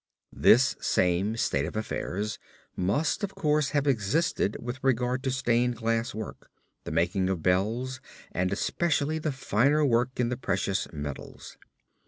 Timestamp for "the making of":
6.85-7.43